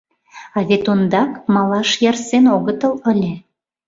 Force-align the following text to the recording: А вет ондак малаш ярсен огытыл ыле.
А 0.57 0.59
вет 0.67 0.83
ондак 0.93 1.31
малаш 1.53 1.89
ярсен 2.09 2.45
огытыл 2.55 2.93
ыле. 3.11 3.33